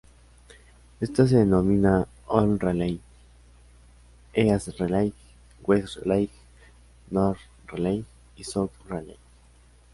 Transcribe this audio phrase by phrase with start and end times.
[0.99, 2.99] Estas se denominan Old Raleigh,
[4.33, 5.13] East Raleigh,
[5.67, 6.31] West Raleigh,
[7.11, 8.03] North Raleigh
[8.35, 9.19] y South Raleigh.